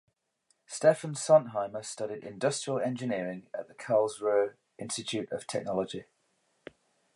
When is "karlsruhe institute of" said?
3.75-5.45